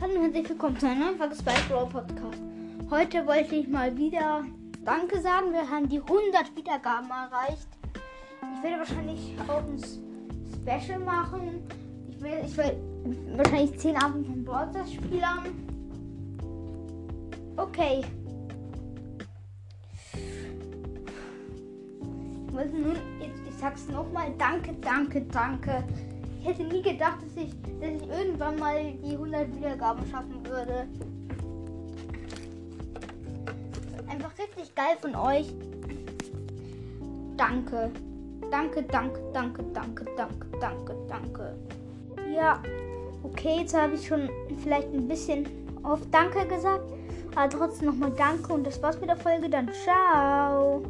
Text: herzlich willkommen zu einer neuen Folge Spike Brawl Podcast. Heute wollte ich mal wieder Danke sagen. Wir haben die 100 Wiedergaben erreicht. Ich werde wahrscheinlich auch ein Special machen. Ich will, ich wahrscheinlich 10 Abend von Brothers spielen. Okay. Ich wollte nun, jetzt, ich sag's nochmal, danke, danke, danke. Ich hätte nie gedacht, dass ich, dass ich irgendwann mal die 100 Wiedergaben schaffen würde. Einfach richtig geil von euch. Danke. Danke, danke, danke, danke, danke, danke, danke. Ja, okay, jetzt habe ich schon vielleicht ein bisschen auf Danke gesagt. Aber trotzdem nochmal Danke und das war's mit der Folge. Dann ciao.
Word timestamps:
herzlich 0.00 0.48
willkommen 0.48 0.78
zu 0.78 0.86
einer 0.86 1.04
neuen 1.04 1.18
Folge 1.18 1.34
Spike 1.34 1.60
Brawl 1.68 1.86
Podcast. 1.86 2.40
Heute 2.88 3.26
wollte 3.26 3.54
ich 3.54 3.68
mal 3.68 3.94
wieder 3.98 4.44
Danke 4.82 5.20
sagen. 5.20 5.52
Wir 5.52 5.68
haben 5.68 5.90
die 5.90 6.00
100 6.00 6.56
Wiedergaben 6.56 7.10
erreicht. 7.10 7.68
Ich 8.56 8.62
werde 8.62 8.78
wahrscheinlich 8.78 9.36
auch 9.46 9.62
ein 9.62 9.78
Special 10.54 11.00
machen. 11.00 11.62
Ich 12.08 12.18
will, 12.22 12.32
ich 12.46 13.36
wahrscheinlich 13.36 13.78
10 13.78 13.96
Abend 13.96 14.26
von 14.26 14.42
Brothers 14.42 14.90
spielen. 14.90 15.68
Okay. 17.58 18.02
Ich 22.46 22.54
wollte 22.54 22.74
nun, 22.74 22.96
jetzt, 23.20 23.42
ich 23.46 23.54
sag's 23.60 23.86
nochmal, 23.88 24.32
danke, 24.38 24.72
danke, 24.80 25.20
danke. 25.30 25.84
Ich 26.40 26.46
hätte 26.46 26.64
nie 26.64 26.80
gedacht, 26.80 27.18
dass 27.22 27.36
ich, 27.36 27.50
dass 27.80 28.02
ich 28.02 28.08
irgendwann 28.08 28.58
mal 28.58 28.92
die 29.04 29.12
100 29.12 29.54
Wiedergaben 29.54 30.02
schaffen 30.10 30.44
würde. 30.46 30.86
Einfach 34.08 34.32
richtig 34.38 34.74
geil 34.74 34.96
von 35.00 35.14
euch. 35.14 35.52
Danke. 37.36 37.90
Danke, 38.50 38.82
danke, 38.82 39.20
danke, 39.34 39.62
danke, 39.74 40.04
danke, 40.16 40.46
danke, 40.60 40.96
danke. 41.08 41.54
Ja, 42.34 42.62
okay, 43.22 43.60
jetzt 43.60 43.76
habe 43.76 43.94
ich 43.94 44.06
schon 44.06 44.30
vielleicht 44.62 44.92
ein 44.94 45.06
bisschen 45.06 45.46
auf 45.82 46.00
Danke 46.10 46.46
gesagt. 46.46 46.90
Aber 47.36 47.50
trotzdem 47.50 47.88
nochmal 47.88 48.12
Danke 48.16 48.52
und 48.54 48.66
das 48.66 48.82
war's 48.82 48.98
mit 48.98 49.10
der 49.10 49.16
Folge. 49.16 49.50
Dann 49.50 49.68
ciao. 49.84 50.82